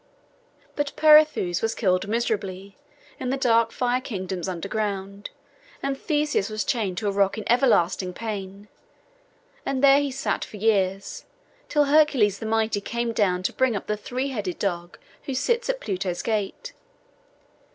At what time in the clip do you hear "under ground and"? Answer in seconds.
4.49-5.95